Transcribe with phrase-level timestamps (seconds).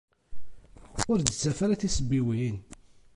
[1.11, 2.57] ur d-ttaf ara tisebbiwin.